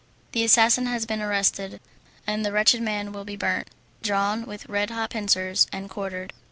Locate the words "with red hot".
4.47-5.11